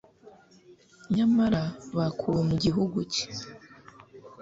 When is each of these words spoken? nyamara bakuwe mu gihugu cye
nyamara 1.15 1.63
bakuwe 1.97 2.41
mu 2.49 2.55
gihugu 2.63 2.97
cye 3.13 3.25